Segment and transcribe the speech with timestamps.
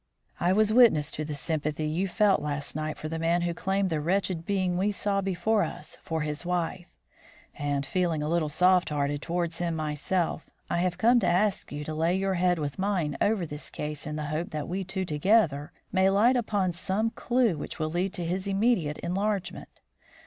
[0.39, 3.91] I was witness to the sympathy you felt last night for the man who claimed
[3.91, 6.87] the wretched being we saw before us for his wife;
[7.53, 11.83] and, feeling a little soft hearted towards him myself, I have come to ask you
[11.83, 15.05] to lay your head with mine over this case in the hope that we two
[15.05, 19.81] together may light upon some clue which will lead to his immediate enlargement.